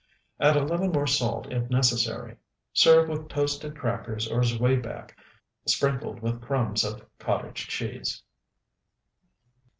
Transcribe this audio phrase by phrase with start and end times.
[0.39, 2.37] Add a little more salt if necessary;
[2.73, 5.11] serve with toasted crackers or zwieback
[5.67, 8.23] sprinkled with crumbs of cottage cheese.